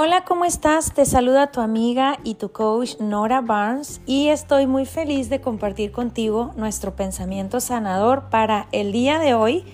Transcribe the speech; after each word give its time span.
Hola, 0.00 0.22
¿cómo 0.24 0.44
estás? 0.44 0.94
Te 0.94 1.04
saluda 1.04 1.50
tu 1.50 1.60
amiga 1.60 2.20
y 2.22 2.34
tu 2.34 2.52
coach 2.52 3.00
Nora 3.00 3.40
Barnes 3.40 4.00
y 4.06 4.28
estoy 4.28 4.68
muy 4.68 4.86
feliz 4.86 5.28
de 5.28 5.40
compartir 5.40 5.90
contigo 5.90 6.52
nuestro 6.54 6.94
pensamiento 6.94 7.58
sanador 7.58 8.30
para 8.30 8.68
el 8.70 8.92
día 8.92 9.18
de 9.18 9.34
hoy 9.34 9.64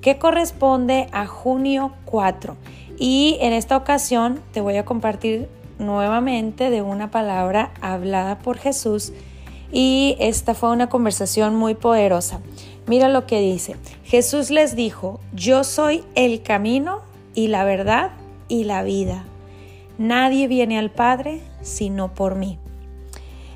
que 0.00 0.20
corresponde 0.20 1.08
a 1.10 1.26
junio 1.26 1.94
4. 2.04 2.56
Y 2.96 3.38
en 3.40 3.52
esta 3.54 3.76
ocasión 3.76 4.40
te 4.52 4.60
voy 4.60 4.76
a 4.76 4.84
compartir 4.84 5.48
nuevamente 5.80 6.70
de 6.70 6.80
una 6.80 7.10
palabra 7.10 7.72
hablada 7.80 8.38
por 8.38 8.58
Jesús 8.58 9.12
y 9.72 10.14
esta 10.20 10.54
fue 10.54 10.70
una 10.70 10.88
conversación 10.88 11.56
muy 11.56 11.74
poderosa. 11.74 12.38
Mira 12.86 13.08
lo 13.08 13.26
que 13.26 13.40
dice. 13.40 13.74
Jesús 14.04 14.50
les 14.50 14.76
dijo, 14.76 15.18
yo 15.32 15.64
soy 15.64 16.04
el 16.14 16.44
camino 16.44 17.00
y 17.34 17.48
la 17.48 17.64
verdad 17.64 18.12
y 18.46 18.62
la 18.62 18.84
vida. 18.84 19.24
Nadie 20.02 20.48
viene 20.48 20.80
al 20.80 20.90
Padre 20.90 21.42
sino 21.60 22.12
por 22.12 22.34
mí. 22.34 22.58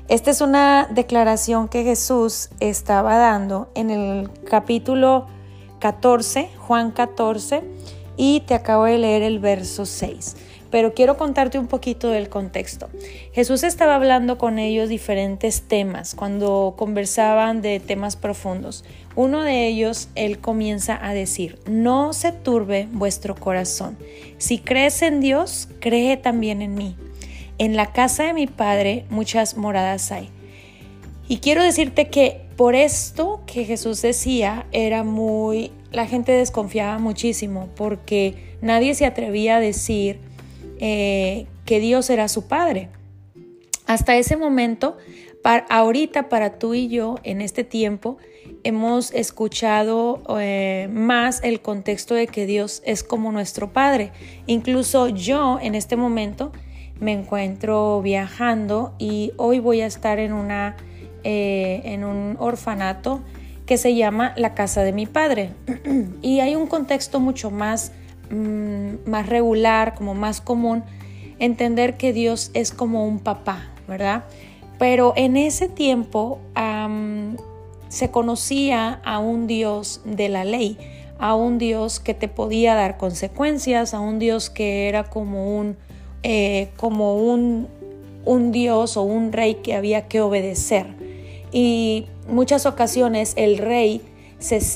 Esta 0.07 0.31
es 0.31 0.39
una 0.39 0.87
declaración 0.89 1.67
que 1.67 1.83
Jesús 1.83 2.51
estaba 2.61 3.17
dando 3.17 3.69
en 3.75 3.89
el 3.89 4.29
capítulo 4.49 5.27
14, 5.79 6.49
Juan 6.57 6.91
14, 6.91 7.65
y 8.15 8.39
te 8.47 8.53
acabo 8.53 8.85
de 8.85 8.97
leer 8.97 9.23
el 9.23 9.39
verso 9.39 9.85
6 9.85 10.37
pero 10.69 10.93
quiero 10.93 11.17
contarte 11.17 11.59
un 11.59 11.67
poquito 11.67 12.09
del 12.09 12.29
contexto. 12.29 12.89
Jesús 13.33 13.63
estaba 13.63 13.95
hablando 13.95 14.37
con 14.37 14.59
ellos 14.59 14.89
diferentes 14.89 15.61
temas 15.61 16.15
cuando 16.15 16.75
conversaban 16.77 17.61
de 17.61 17.79
temas 17.79 18.15
profundos. 18.15 18.83
Uno 19.15 19.41
de 19.41 19.67
ellos, 19.67 20.09
él 20.15 20.39
comienza 20.39 20.99
a 21.01 21.13
decir, 21.13 21.59
no 21.65 22.13
se 22.13 22.31
turbe 22.31 22.87
vuestro 22.91 23.35
corazón. 23.35 23.97
Si 24.37 24.59
crees 24.59 25.01
en 25.01 25.21
Dios, 25.21 25.69
cree 25.79 26.17
también 26.17 26.61
en 26.61 26.75
mí. 26.75 26.95
En 27.57 27.75
la 27.75 27.91
casa 27.91 28.25
de 28.25 28.33
mi 28.33 28.45
Padre 28.45 29.05
muchas 29.09 29.57
moradas 29.57 30.11
hay. 30.11 30.29
Y 31.27 31.37
quiero 31.37 31.63
decirte 31.63 32.09
que 32.09 32.41
por 32.55 32.75
esto 32.75 33.41
que 33.45 33.65
Jesús 33.65 34.01
decía 34.01 34.65
era 34.71 35.03
muy, 35.03 35.71
la 35.91 36.05
gente 36.05 36.31
desconfiaba 36.31 36.99
muchísimo 36.99 37.69
porque 37.75 38.55
nadie 38.61 38.93
se 38.95 39.05
atrevía 39.05 39.57
a 39.57 39.59
decir, 39.59 40.19
eh, 40.79 41.47
que 41.65 41.79
Dios 41.79 42.09
era 42.09 42.27
su 42.27 42.47
Padre. 42.47 42.89
Hasta 43.85 44.17
ese 44.17 44.35
momento, 44.35 44.97
para, 45.41 45.65
ahorita 45.69 46.29
para 46.29 46.59
tú 46.59 46.73
y 46.73 46.87
yo, 46.89 47.15
en 47.23 47.41
este 47.41 47.63
tiempo, 47.63 48.17
hemos 48.63 49.13
escuchado 49.13 50.21
eh, 50.39 50.89
más 50.91 51.41
el 51.43 51.61
contexto 51.61 52.15
de 52.15 52.27
que 52.27 52.45
Dios 52.45 52.81
es 52.85 53.03
como 53.03 53.31
nuestro 53.31 53.71
Padre. 53.71 54.11
Incluso 54.45 55.07
yo 55.07 55.59
en 55.61 55.75
este 55.75 55.95
momento 55.95 56.51
me 56.99 57.13
encuentro 57.13 58.01
viajando 58.01 58.93
y 58.97 59.31
hoy 59.37 59.59
voy 59.59 59.81
a 59.81 59.85
estar 59.85 60.19
en, 60.19 60.33
una, 60.33 60.75
eh, 61.23 61.81
en 61.85 62.03
un 62.03 62.35
orfanato 62.39 63.21
que 63.65 63.77
se 63.77 63.95
llama 63.95 64.33
la 64.37 64.53
casa 64.53 64.83
de 64.83 64.93
mi 64.93 65.05
padre. 65.05 65.51
y 66.21 66.39
hay 66.39 66.55
un 66.55 66.67
contexto 66.67 67.19
mucho 67.19 67.51
más 67.51 67.91
Mm, 68.29 69.09
más 69.09 69.27
regular, 69.27 69.95
como 69.95 70.13
más 70.13 70.41
común, 70.41 70.83
entender 71.39 71.97
que 71.97 72.13
Dios 72.13 72.51
es 72.53 72.71
como 72.71 73.05
un 73.05 73.19
papá, 73.19 73.69
¿verdad? 73.87 74.25
Pero 74.79 75.13
en 75.15 75.37
ese 75.37 75.69
tiempo 75.69 76.39
se 77.87 78.11
conocía 78.11 78.99
a 79.05 79.19
un 79.19 79.47
Dios 79.47 80.01
de 80.03 80.29
la 80.29 80.43
ley, 80.43 80.77
a 81.19 81.35
un 81.35 81.57
Dios 81.57 81.99
que 81.99 82.13
te 82.13 82.27
podía 82.27 82.75
dar 82.75 82.97
consecuencias, 82.97 83.93
a 83.93 83.99
un 83.99 84.19
Dios 84.19 84.49
que 84.49 84.87
era 84.87 85.05
como 85.05 85.57
un, 85.57 85.77
eh, 86.23 86.69
como 86.75 87.15
un, 87.15 87.67
un 88.25 88.51
Dios 88.51 88.97
o 88.97 89.03
un 89.03 89.31
rey 89.31 89.55
que 89.55 89.73
había 89.73 90.07
que 90.07 90.21
obedecer. 90.21 90.87
Y 91.51 92.05
muchas 92.27 92.65
ocasiones 92.65 93.33
el 93.37 93.57
rey 93.57 94.01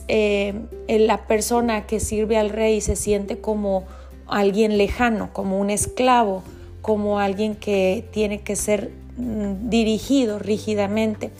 eh, 0.07 0.53
la 0.87 1.27
persona 1.27 1.85
que 1.85 1.99
sirve 1.99 2.37
al 2.37 2.49
rey 2.49 2.81
se 2.81 2.95
siente 2.95 3.39
como 3.39 3.85
alguien 4.27 4.77
lejano, 4.77 5.31
como 5.33 5.59
un 5.59 5.69
esclavo, 5.69 6.43
como 6.81 7.19
alguien 7.19 7.55
que 7.55 8.05
tiene 8.11 8.41
que 8.41 8.55
ser 8.55 8.91
mm, 9.17 9.69
dirigido 9.69 10.39
rígidamente. 10.39 11.31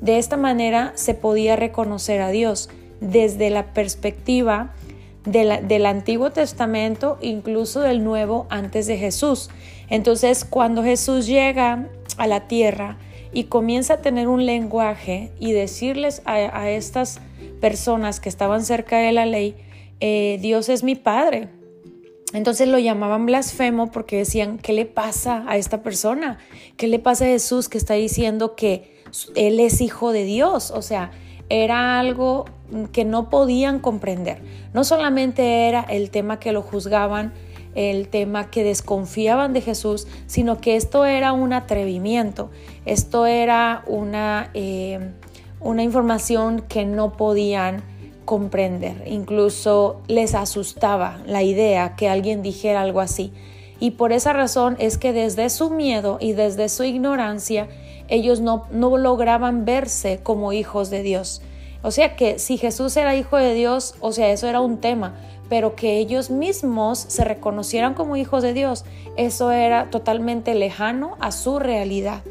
De 0.00 0.18
esta 0.18 0.36
manera 0.36 0.92
se 0.94 1.14
podía 1.14 1.56
reconocer 1.56 2.20
a 2.22 2.30
Dios 2.30 2.70
desde 3.00 3.50
la 3.50 3.74
perspectiva 3.74 4.72
del 5.26 5.86
Antiguo 5.86 6.30
Testamento, 6.30 7.18
incluso 7.20 7.80
del 7.80 8.04
Nuevo 8.04 8.46
antes 8.48 8.86
de 8.86 8.96
Jesús. 8.96 9.50
Entonces, 9.90 10.44
cuando 10.44 10.84
Jesús 10.84 11.26
llega 11.26 11.88
a 12.16 12.26
la 12.28 12.46
tierra 12.46 12.96
y 13.32 13.44
comienza 13.44 13.94
a 13.94 14.02
tener 14.02 14.28
un 14.28 14.46
lenguaje 14.46 15.32
y 15.40 15.50
decirles 15.50 16.22
a 16.26 16.70
estas 16.70 17.20
personas 17.60 18.20
que 18.20 18.28
estaban 18.28 18.64
cerca 18.64 18.98
de 18.98 19.12
la 19.12 19.26
ley, 19.26 19.56
eh, 20.00 20.38
Dios 20.40 20.68
es 20.68 20.82
mi 20.82 20.94
Padre. 20.94 21.48
Entonces 22.32 22.68
lo 22.68 22.78
llamaban 22.78 23.26
blasfemo 23.26 23.90
porque 23.90 24.18
decían, 24.18 24.58
¿qué 24.58 24.72
le 24.72 24.84
pasa 24.84 25.44
a 25.46 25.56
esta 25.56 25.82
persona? 25.82 26.38
¿Qué 26.76 26.88
le 26.88 26.98
pasa 26.98 27.24
a 27.24 27.28
Jesús 27.28 27.68
que 27.68 27.78
está 27.78 27.94
diciendo 27.94 28.56
que 28.56 29.00
Él 29.36 29.60
es 29.60 29.80
hijo 29.80 30.12
de 30.12 30.24
Dios? 30.24 30.70
O 30.70 30.82
sea, 30.82 31.12
era 31.48 31.98
algo 32.00 32.44
que 32.92 33.04
no 33.04 33.30
podían 33.30 33.78
comprender. 33.78 34.42
No 34.74 34.84
solamente 34.84 35.68
era 35.68 35.82
el 35.82 36.10
tema 36.10 36.40
que 36.40 36.52
lo 36.52 36.62
juzgaban, 36.62 37.32
el 37.76 38.08
tema 38.08 38.50
que 38.50 38.64
desconfiaban 38.64 39.52
de 39.52 39.60
Jesús, 39.60 40.08
sino 40.26 40.60
que 40.60 40.76
esto 40.76 41.04
era 41.04 41.32
un 41.32 41.52
atrevimiento, 41.52 42.50
esto 42.84 43.26
era 43.26 43.84
una... 43.86 44.50
Eh, 44.54 45.12
una 45.66 45.82
información 45.82 46.62
que 46.62 46.84
no 46.84 47.16
podían 47.16 47.82
comprender. 48.24 49.02
Incluso 49.06 50.00
les 50.06 50.34
asustaba 50.34 51.18
la 51.26 51.42
idea 51.42 51.96
que 51.96 52.08
alguien 52.08 52.42
dijera 52.42 52.82
algo 52.82 53.00
así. 53.00 53.32
Y 53.78 53.92
por 53.92 54.12
esa 54.12 54.32
razón 54.32 54.76
es 54.78 54.96
que 54.96 55.12
desde 55.12 55.50
su 55.50 55.70
miedo 55.70 56.18
y 56.20 56.32
desde 56.32 56.68
su 56.68 56.84
ignorancia, 56.84 57.68
ellos 58.08 58.40
no, 58.40 58.66
no 58.70 58.96
lograban 58.96 59.64
verse 59.64 60.20
como 60.22 60.52
hijos 60.52 60.88
de 60.88 61.02
Dios. 61.02 61.42
O 61.82 61.90
sea 61.90 62.16
que 62.16 62.38
si 62.38 62.58
Jesús 62.58 62.96
era 62.96 63.16
hijo 63.16 63.36
de 63.36 63.54
Dios, 63.54 63.94
o 64.00 64.12
sea, 64.12 64.30
eso 64.30 64.46
era 64.48 64.60
un 64.60 64.78
tema, 64.78 65.14
pero 65.48 65.76
que 65.76 65.98
ellos 65.98 66.30
mismos 66.30 66.98
se 66.98 67.24
reconocieran 67.24 67.94
como 67.94 68.16
hijos 68.16 68.42
de 68.42 68.54
Dios, 68.54 68.84
eso 69.16 69.50
era 69.50 69.90
totalmente 69.90 70.54
lejano 70.54 71.16
a 71.20 71.32
su 71.32 71.58
realidad. 71.58 72.22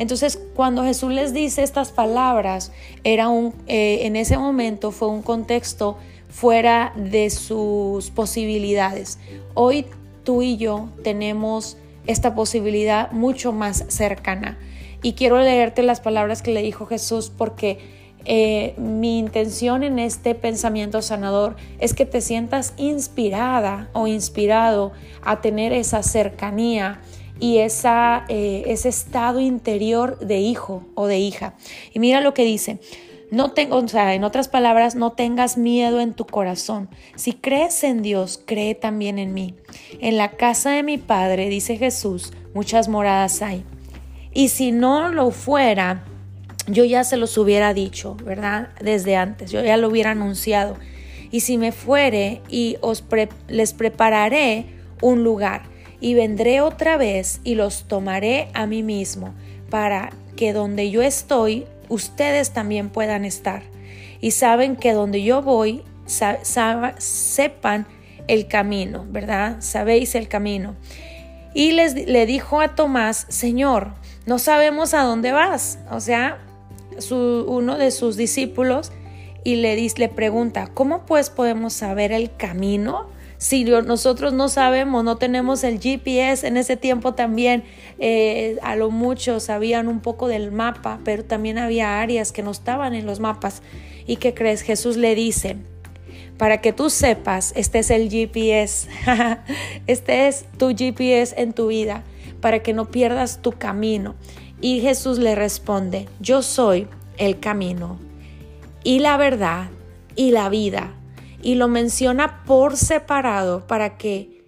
Entonces, 0.00 0.40
cuando 0.54 0.82
Jesús 0.82 1.12
les 1.12 1.34
dice 1.34 1.62
estas 1.62 1.92
palabras, 1.92 2.72
era 3.04 3.28
un, 3.28 3.52
eh, 3.66 4.06
en 4.06 4.16
ese 4.16 4.38
momento 4.38 4.92
fue 4.92 5.08
un 5.08 5.20
contexto 5.20 5.98
fuera 6.30 6.94
de 6.96 7.28
sus 7.28 8.10
posibilidades. 8.10 9.18
Hoy 9.52 9.84
tú 10.24 10.40
y 10.40 10.56
yo 10.56 10.88
tenemos 11.04 11.76
esta 12.06 12.34
posibilidad 12.34 13.12
mucho 13.12 13.52
más 13.52 13.84
cercana. 13.88 14.56
Y 15.02 15.12
quiero 15.12 15.38
leerte 15.38 15.82
las 15.82 16.00
palabras 16.00 16.40
que 16.40 16.52
le 16.52 16.62
dijo 16.62 16.86
Jesús 16.86 17.30
porque 17.36 17.78
eh, 18.24 18.72
mi 18.78 19.18
intención 19.18 19.82
en 19.82 19.98
este 19.98 20.34
pensamiento 20.34 21.02
sanador 21.02 21.56
es 21.78 21.92
que 21.92 22.06
te 22.06 22.22
sientas 22.22 22.72
inspirada 22.78 23.90
o 23.92 24.06
inspirado 24.06 24.92
a 25.22 25.42
tener 25.42 25.74
esa 25.74 26.02
cercanía 26.02 27.02
y 27.40 27.58
eh, 27.58 28.64
ese 28.66 28.88
estado 28.88 29.40
interior 29.40 30.18
de 30.18 30.38
hijo 30.38 30.86
o 30.94 31.06
de 31.06 31.18
hija. 31.18 31.54
Y 31.92 31.98
mira 31.98 32.20
lo 32.20 32.34
que 32.34 32.44
dice. 32.44 32.78
No 33.30 33.52
tengo, 33.52 33.76
o 33.76 33.88
sea, 33.88 34.14
en 34.14 34.24
otras 34.24 34.48
palabras, 34.48 34.96
no 34.96 35.12
tengas 35.12 35.56
miedo 35.56 36.00
en 36.00 36.14
tu 36.14 36.26
corazón. 36.26 36.88
Si 37.14 37.32
crees 37.32 37.84
en 37.84 38.02
Dios, 38.02 38.42
cree 38.44 38.74
también 38.74 39.20
en 39.20 39.32
mí. 39.34 39.54
En 40.00 40.16
la 40.16 40.32
casa 40.32 40.72
de 40.72 40.82
mi 40.82 40.98
Padre, 40.98 41.48
dice 41.48 41.76
Jesús, 41.76 42.32
muchas 42.54 42.88
moradas 42.88 43.40
hay. 43.40 43.64
Y 44.32 44.48
si 44.48 44.72
no 44.72 45.10
lo 45.10 45.30
fuera, 45.30 46.04
yo 46.66 46.84
ya 46.84 47.04
se 47.04 47.16
los 47.16 47.38
hubiera 47.38 47.72
dicho, 47.72 48.16
¿verdad? 48.16 48.70
Desde 48.80 49.14
antes, 49.14 49.52
yo 49.52 49.62
ya 49.62 49.76
lo 49.76 49.88
hubiera 49.88 50.10
anunciado. 50.10 50.76
Y 51.30 51.40
si 51.40 51.56
me 51.56 51.70
fuere 51.70 52.42
y 52.48 52.78
os 52.80 53.04
les 53.46 53.74
prepararé 53.74 54.66
un 55.00 55.22
lugar 55.22 55.69
y 56.00 56.14
vendré 56.14 56.60
otra 56.60 56.96
vez 56.96 57.40
y 57.44 57.54
los 57.54 57.84
tomaré 57.84 58.48
a 58.54 58.66
mí 58.66 58.82
mismo, 58.82 59.34
para 59.68 60.10
que 60.36 60.52
donde 60.52 60.90
yo 60.90 61.02
estoy, 61.02 61.66
ustedes 61.88 62.50
también 62.52 62.90
puedan 62.90 63.24
estar. 63.24 63.62
Y 64.20 64.32
saben 64.32 64.76
que 64.76 64.92
donde 64.92 65.22
yo 65.22 65.42
voy, 65.42 65.82
sepan 66.06 67.86
el 68.26 68.46
camino, 68.48 69.06
¿verdad? 69.08 69.56
Sabéis 69.60 70.14
el 70.14 70.28
camino. 70.28 70.76
Y 71.54 71.72
les, 71.72 71.94
le 71.94 72.26
dijo 72.26 72.60
a 72.60 72.74
Tomás, 72.74 73.26
Señor, 73.28 73.92
no 74.26 74.38
sabemos 74.38 74.94
a 74.94 75.02
dónde 75.02 75.32
vas. 75.32 75.78
O 75.90 76.00
sea, 76.00 76.38
uno 77.10 77.78
de 77.78 77.90
sus 77.90 78.16
discípulos 78.16 78.92
y 79.42 79.56
le, 79.56 79.76
le 79.76 80.08
pregunta, 80.08 80.68
¿cómo 80.72 81.06
pues 81.06 81.30
podemos 81.30 81.72
saber 81.72 82.12
el 82.12 82.34
camino 82.36 83.08
si 83.40 83.64
nosotros 83.64 84.34
no 84.34 84.50
sabemos, 84.50 85.02
no 85.02 85.16
tenemos 85.16 85.64
el 85.64 85.80
GPS, 85.80 86.46
en 86.46 86.58
ese 86.58 86.76
tiempo 86.76 87.14
también 87.14 87.64
eh, 87.98 88.58
a 88.60 88.76
lo 88.76 88.90
mucho 88.90 89.40
sabían 89.40 89.88
un 89.88 90.00
poco 90.00 90.28
del 90.28 90.52
mapa, 90.52 91.00
pero 91.06 91.24
también 91.24 91.56
había 91.56 92.02
áreas 92.02 92.32
que 92.32 92.42
no 92.42 92.50
estaban 92.50 92.92
en 92.92 93.06
los 93.06 93.18
mapas. 93.18 93.62
¿Y 94.06 94.16
qué 94.16 94.34
crees? 94.34 94.60
Jesús 94.60 94.98
le 94.98 95.14
dice, 95.14 95.56
para 96.36 96.60
que 96.60 96.74
tú 96.74 96.90
sepas, 96.90 97.54
este 97.56 97.78
es 97.78 97.90
el 97.90 98.10
GPS, 98.10 98.90
este 99.86 100.28
es 100.28 100.44
tu 100.58 100.76
GPS 100.76 101.34
en 101.40 101.54
tu 101.54 101.68
vida, 101.68 102.04
para 102.42 102.58
que 102.58 102.74
no 102.74 102.90
pierdas 102.90 103.40
tu 103.40 103.52
camino. 103.52 104.16
Y 104.60 104.80
Jesús 104.80 105.18
le 105.18 105.34
responde, 105.34 106.10
yo 106.20 106.42
soy 106.42 106.88
el 107.16 107.40
camino 107.40 107.98
y 108.84 108.98
la 108.98 109.16
verdad 109.16 109.70
y 110.14 110.30
la 110.30 110.50
vida 110.50 110.92
y 111.42 111.54
lo 111.54 111.68
menciona 111.68 112.42
por 112.44 112.76
separado 112.76 113.66
para 113.66 113.96
que 113.96 114.40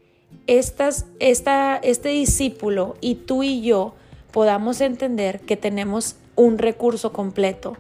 estas, 0.47 1.07
esta, 1.21 1.77
este 1.77 2.11
discípulo 2.11 2.97
y 3.01 3.15
tú 3.15 3.43
y 3.43 3.63
yo 3.63 3.95
podamos 4.31 4.81
entender 4.81 5.41
que 5.41 5.57
tenemos 5.57 6.17
un 6.37 6.59
recurso 6.59 7.13
completo. 7.13 7.77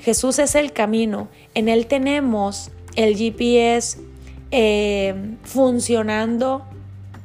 Jesús 0.00 0.38
es 0.38 0.54
el 0.54 0.72
camino, 0.72 1.28
en 1.54 1.68
Él 1.68 1.86
tenemos 1.86 2.70
el 2.96 3.16
GPS 3.16 3.98
eh, 4.50 5.36
funcionando 5.44 6.64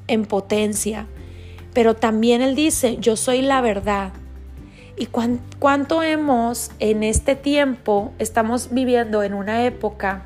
en 0.07 0.25
potencia, 0.25 1.07
pero 1.73 1.95
también 1.95 2.41
Él 2.41 2.55
dice, 2.55 2.97
yo 2.97 3.15
soy 3.15 3.41
la 3.41 3.61
verdad. 3.61 4.13
¿Y 4.97 5.07
cuánto 5.07 6.03
hemos 6.03 6.69
en 6.79 7.01
este 7.03 7.35
tiempo, 7.35 8.11
estamos 8.19 8.71
viviendo 8.71 9.23
en 9.23 9.33
una 9.33 9.65
época 9.65 10.25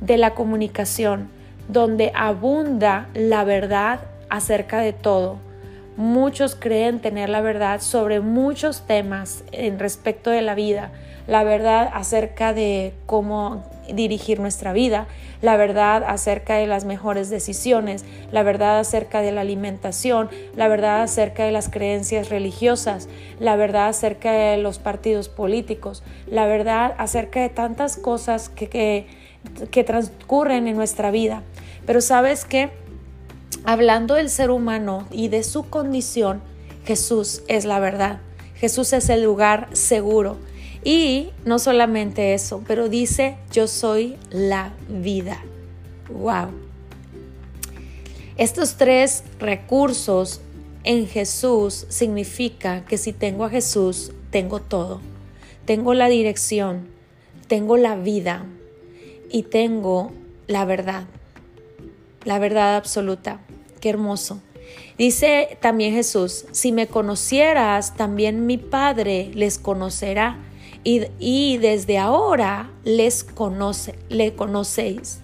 de 0.00 0.16
la 0.16 0.34
comunicación, 0.34 1.28
donde 1.68 2.12
abunda 2.14 3.08
la 3.14 3.44
verdad 3.44 4.00
acerca 4.28 4.80
de 4.80 4.92
todo. 4.92 5.38
Muchos 5.96 6.54
creen 6.54 7.00
tener 7.00 7.30
la 7.30 7.40
verdad 7.40 7.80
sobre 7.80 8.20
muchos 8.20 8.86
temas 8.86 9.44
en 9.52 9.78
respecto 9.78 10.30
de 10.30 10.42
la 10.42 10.54
vida, 10.54 10.92
la 11.26 11.42
verdad 11.42 11.90
acerca 11.92 12.52
de 12.52 12.92
cómo 13.06 13.64
dirigir 13.94 14.40
nuestra 14.40 14.72
vida, 14.72 15.06
la 15.42 15.56
verdad 15.56 16.04
acerca 16.06 16.56
de 16.56 16.66
las 16.66 16.84
mejores 16.84 17.30
decisiones, 17.30 18.04
la 18.30 18.42
verdad 18.42 18.78
acerca 18.78 19.20
de 19.20 19.32
la 19.32 19.42
alimentación, 19.42 20.28
la 20.54 20.68
verdad 20.68 21.02
acerca 21.02 21.44
de 21.44 21.52
las 21.52 21.68
creencias 21.68 22.28
religiosas, 22.28 23.08
la 23.38 23.56
verdad 23.56 23.88
acerca 23.88 24.32
de 24.32 24.56
los 24.58 24.78
partidos 24.78 25.28
políticos, 25.28 26.02
la 26.26 26.46
verdad 26.46 26.94
acerca 26.98 27.40
de 27.40 27.48
tantas 27.48 27.96
cosas 27.96 28.48
que, 28.48 28.68
que 28.68 29.06
que 29.70 29.84
transcurren 29.84 30.68
en 30.68 30.76
nuestra 30.76 31.10
vida. 31.10 31.42
Pero 31.86 32.00
sabes 32.00 32.44
que, 32.44 32.70
hablando 33.64 34.14
del 34.14 34.30
ser 34.30 34.50
humano 34.50 35.06
y 35.10 35.28
de 35.28 35.42
su 35.42 35.68
condición, 35.68 36.42
Jesús 36.84 37.42
es 37.48 37.64
la 37.64 37.80
verdad. 37.80 38.20
Jesús 38.54 38.92
es 38.92 39.08
el 39.08 39.22
lugar 39.22 39.68
seguro. 39.72 40.36
Y 40.84 41.30
no 41.44 41.58
solamente 41.58 42.34
eso, 42.34 42.62
pero 42.66 42.88
dice, 42.88 43.36
yo 43.52 43.66
soy 43.66 44.16
la 44.30 44.72
vida. 44.88 45.42
¡Wow! 46.08 46.50
Estos 48.36 48.76
tres 48.76 49.24
recursos 49.38 50.40
en 50.84 51.08
Jesús 51.08 51.86
significa 51.88 52.84
que 52.84 52.98
si 52.98 53.12
tengo 53.12 53.44
a 53.44 53.50
Jesús, 53.50 54.12
tengo 54.30 54.60
todo. 54.60 55.00
Tengo 55.64 55.94
la 55.94 56.06
dirección, 56.06 56.86
tengo 57.48 57.76
la 57.76 57.96
vida, 57.96 58.44
y 59.36 59.42
tengo 59.42 60.12
la 60.46 60.64
verdad, 60.64 61.04
la 62.24 62.38
verdad 62.38 62.74
absoluta. 62.74 63.42
Qué 63.82 63.90
hermoso. 63.90 64.40
Dice 64.96 65.58
también 65.60 65.92
Jesús, 65.92 66.46
si 66.52 66.72
me 66.72 66.86
conocieras, 66.86 67.94
también 67.96 68.46
mi 68.46 68.56
Padre 68.56 69.30
les 69.34 69.58
conocerá 69.58 70.38
y, 70.84 71.58
desde 71.58 71.98
ahora 71.98 72.70
les 72.82 73.24
conoce, 73.24 73.98
le 74.08 74.32
conocéis 74.34 75.20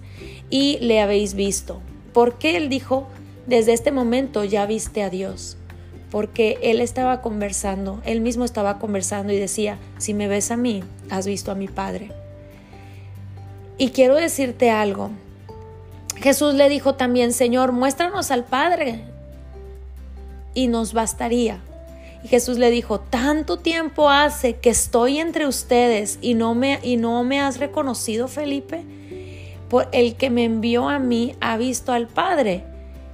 y 0.51 0.77
le 0.77 1.01
habéis 1.01 1.33
visto. 1.33 1.81
Porque 2.13 2.55
él 2.55 2.69
dijo, 2.69 3.07
desde 3.47 3.73
este 3.73 3.91
momento 3.91 4.43
ya 4.43 4.67
viste 4.67 5.01
a 5.01 5.09
Dios? 5.09 5.57
Porque 6.11 6.59
él 6.61 6.81
estaba 6.81 7.21
conversando, 7.21 7.99
él 8.05 8.21
mismo 8.21 8.45
estaba 8.45 8.77
conversando 8.77 9.33
y 9.33 9.39
decía, 9.39 9.79
si 9.97 10.13
me 10.13 10.27
ves 10.27 10.51
a 10.51 10.55
mí, 10.55 10.83
has 11.09 11.25
visto 11.25 11.49
a 11.49 11.55
mi 11.55 11.67
Padre. 11.67 12.22
Y 13.77 13.89
quiero 13.89 14.15
decirte 14.15 14.69
algo. 14.71 15.11
Jesús 16.15 16.53
le 16.53 16.69
dijo 16.69 16.95
también, 16.95 17.33
Señor, 17.33 17.71
muéstranos 17.71 18.31
al 18.31 18.45
Padre 18.45 19.03
y 20.53 20.67
nos 20.67 20.93
bastaría. 20.93 21.59
Y 22.23 22.29
Jesús 22.29 22.57
le 22.57 22.71
dijo, 22.71 22.99
tanto 22.99 23.57
tiempo 23.57 24.09
hace 24.09 24.55
que 24.55 24.69
estoy 24.69 25.19
entre 25.19 25.47
ustedes 25.47 26.19
y 26.21 26.35
no 26.35 26.55
me, 26.55 26.79
y 26.81 26.95
no 26.95 27.23
me 27.23 27.41
has 27.41 27.59
reconocido, 27.59 28.27
Felipe. 28.27 28.85
Por 29.69 29.89
el 29.91 30.15
que 30.15 30.29
me 30.29 30.45
envió 30.45 30.87
a 30.87 30.99
mí 30.99 31.35
ha 31.41 31.57
visto 31.57 31.91
al 31.91 32.07
Padre. 32.07 32.63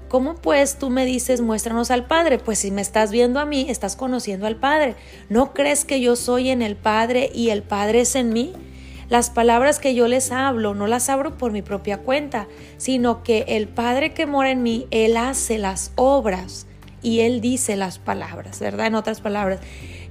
¿Cómo 0.09 0.35
pues 0.35 0.77
tú 0.77 0.89
me 0.89 1.05
dices, 1.05 1.41
muéstranos 1.41 1.91
al 1.91 2.05
Padre? 2.05 2.37
Pues 2.37 2.59
si 2.59 2.71
me 2.71 2.81
estás 2.81 3.11
viendo 3.11 3.39
a 3.39 3.45
mí, 3.45 3.67
estás 3.69 3.95
conociendo 3.95 4.45
al 4.45 4.57
Padre. 4.57 4.95
¿No 5.29 5.53
crees 5.53 5.85
que 5.85 6.01
yo 6.01 6.15
soy 6.15 6.49
en 6.49 6.61
el 6.61 6.75
Padre 6.75 7.31
y 7.33 7.49
el 7.49 7.63
Padre 7.63 8.01
es 8.01 8.15
en 8.15 8.33
mí? 8.33 8.53
Las 9.09 9.31
palabras 9.31 9.79
que 9.79 9.95
yo 9.95 10.07
les 10.07 10.31
hablo 10.31 10.75
no 10.75 10.85
las 10.85 11.09
abro 11.09 11.35
por 11.35 11.51
mi 11.51 11.63
propia 11.63 11.97
cuenta, 11.97 12.47
sino 12.77 13.23
que 13.23 13.43
el 13.47 13.67
Padre 13.67 14.13
que 14.13 14.27
mora 14.27 14.51
en 14.51 14.61
mí, 14.61 14.85
Él 14.91 15.17
hace 15.17 15.57
las 15.57 15.91
obras 15.95 16.67
y 17.01 17.21
Él 17.21 17.41
dice 17.41 17.75
las 17.75 17.97
palabras, 17.97 18.59
¿verdad? 18.59 18.85
En 18.85 18.93
otras 18.93 19.19
palabras, 19.19 19.61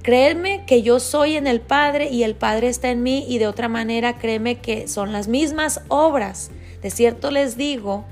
créeme 0.03 0.65
que 0.67 0.83
yo 0.83 0.99
soy 0.99 1.37
en 1.37 1.47
el 1.47 1.61
Padre 1.61 2.11
y 2.11 2.25
el 2.25 2.35
Padre 2.35 2.69
está 2.69 2.91
en 2.91 3.05
mí 3.05 3.25
y 3.29 3.39
de 3.39 3.47
otra 3.47 3.69
manera 3.69 4.19
créeme 4.19 4.57
que 4.57 4.89
son 4.89 5.13
las 5.13 5.29
mismas 5.29 5.81
obras. 5.87 6.51
De 6.83 6.91
cierto 6.91 7.31
les 7.31 7.57
digo 7.57 8.05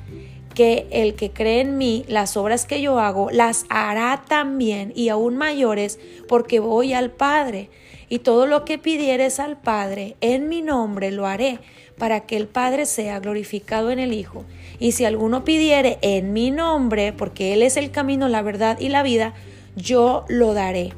que 0.55 0.87
el 0.93 1.15
que 1.15 1.33
cree 1.33 1.63
en 1.63 1.79
mí, 1.79 2.05
las 2.07 2.37
obras 2.37 2.65
que 2.65 2.81
yo 2.81 3.01
hago, 3.01 3.29
las 3.33 3.67
hará 3.71 4.23
también 4.29 4.93
y 4.95 5.09
aún 5.09 5.37
mayores 5.37 5.99
porque 6.29 6.61
voy 6.61 6.93
al 6.93 7.11
Padre 7.11 7.71
y 8.09 8.21
todo 8.21 8.47
lo 8.47 8.65
que 8.65 8.79
pidieres 8.79 9.41
al 9.41 9.57
Padre 9.57 10.17
en 10.21 10.49
mi 10.49 10.63
nombre 10.63 11.11
lo 11.11 11.27
haré, 11.27 11.59
para 11.99 12.21
que 12.21 12.37
el 12.37 12.47
Padre 12.47 12.87
sea 12.87 13.21
glorificado 13.21 13.91
en 13.91 13.99
el 13.99 14.13
Hijo. 14.13 14.45
Y 14.79 14.93
si 14.93 15.05
alguno 15.05 15.45
pidiere 15.45 15.99
en 16.03 16.33
mi 16.33 16.51
nombre, 16.51 17.13
porque 17.13 17.53
Él 17.53 17.63
es 17.63 17.77
el 17.77 17.91
camino, 17.91 18.29
la 18.29 18.43
verdad 18.43 18.79
y 18.79 18.89
la 18.91 19.03
vida, 19.03 19.35
yo 19.77 20.25
lo 20.29 20.55
daré. 20.55 20.93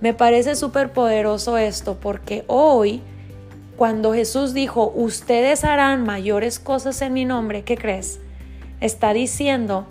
Me 0.00 0.14
parece 0.14 0.56
súper 0.56 0.92
poderoso 0.92 1.58
esto, 1.58 1.98
porque 2.00 2.44
hoy, 2.46 3.02
cuando 3.76 4.14
Jesús 4.14 4.54
dijo, 4.54 4.92
ustedes 4.94 5.64
harán 5.64 6.04
mayores 6.04 6.58
cosas 6.58 7.02
en 7.02 7.12
mi 7.12 7.24
nombre, 7.24 7.62
¿qué 7.64 7.76
crees? 7.76 8.20
Está 8.80 9.12
diciendo 9.12 9.86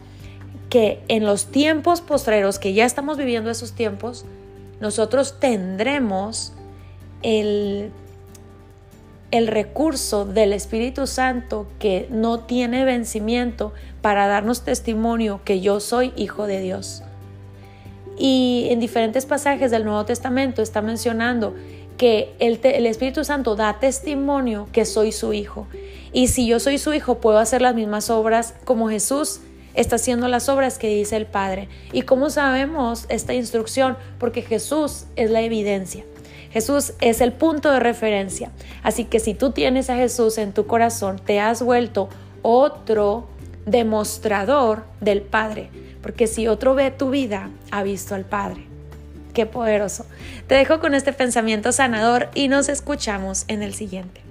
que 0.70 1.00
en 1.08 1.26
los 1.26 1.48
tiempos 1.48 2.02
postreros, 2.02 2.60
que 2.60 2.74
ya 2.74 2.86
estamos 2.86 3.18
viviendo 3.18 3.50
esos 3.50 3.74
tiempos, 3.74 4.26
nosotros 4.82 5.40
tendremos 5.40 6.54
el, 7.22 7.92
el 9.32 9.48
recurso 9.48 10.26
del 10.26 10.54
Espíritu 10.54 11.08
Santo 11.08 11.68
que 11.80 12.08
no 12.10 12.40
tiene 12.40 12.86
vencimiento 12.86 13.74
para 14.02 14.28
darnos 14.28 14.64
testimonio 14.64 15.42
que 15.44 15.62
yo 15.62 15.80
soy 15.80 16.14
hijo 16.16 16.48
de 16.48 16.62
Dios. 16.62 17.04
Y 18.18 18.68
en 18.70 18.80
diferentes 18.80 19.26
pasajes 19.26 19.72
del 19.72 19.86
Nuevo 19.86 20.06
Testamento 20.06 20.62
está 20.62 20.82
mencionando 20.82 21.56
que 21.98 22.34
el, 22.40 22.60
el, 22.64 22.86
Espíritu 22.86 23.24
Santo 23.26 23.56
da 23.56 23.80
testimonio 23.80 24.68
que 24.72 24.86
soy 24.86 25.12
su 25.12 25.34
hijo. 25.34 25.68
Y 26.14 26.28
si 26.28 26.48
yo 26.48 26.60
soy 26.60 26.78
su 26.78 26.94
hijo, 26.94 27.20
puedo 27.20 27.40
hacer 27.40 27.62
las 27.62 27.76
mismas 27.76 28.10
obras 28.10 28.56
como 28.64 28.90
Jesús 28.90 29.42
está 29.74 29.98
haciendo 29.98 30.28
las 30.28 30.50
obras 30.50 30.78
que 30.78 30.88
dice 30.88 31.16
el 31.16 31.26
Padre. 31.26 31.68
¿Y 31.92 32.04
cómo 32.04 32.30
sabemos 32.30 33.06
esta 33.10 33.34
instrucción? 33.34 33.98
Porque 34.18 34.42
Jesús 34.42 35.06
es 35.16 35.32
la 35.32 35.42
evidencia. 35.42 36.04
Jesús 36.52 36.94
es 37.00 37.22
el 37.22 37.32
punto 37.32 37.72
de 37.72 37.80
referencia. 37.80 38.52
Así 38.84 39.06
que 39.06 39.20
si 39.20 39.34
tú 39.34 39.52
tienes 39.52 39.90
a 39.90 39.96
Jesús 39.96 40.38
en 40.38 40.54
tu 40.54 40.66
corazón, 40.66 41.20
te 41.24 41.40
has 41.40 41.62
vuelto 41.62 42.10
otro 42.42 43.28
demostrador 43.66 44.84
del 45.00 45.22
Padre. 45.22 45.70
Porque 46.02 46.28
si 46.28 46.48
otro 46.48 46.76
ve 46.76 46.92
tu 46.92 47.10
vida, 47.10 47.50
ha 47.72 47.84
visto 47.84 48.16
al 48.16 48.26
Padre. 48.26 48.66
Qué 49.34 49.46
poderoso. 49.46 50.06
Te 50.48 50.56
dejo 50.56 50.80
con 50.80 50.96
este 50.96 51.14
pensamiento 51.14 51.72
sanador 51.72 52.30
y 52.34 52.48
nos 52.48 52.68
escuchamos 52.68 53.46
en 53.48 53.62
el 53.62 53.74
siguiente. 53.74 54.29